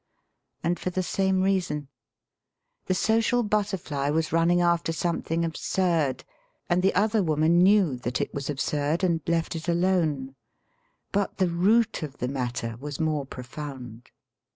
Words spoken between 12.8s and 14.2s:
more pro found.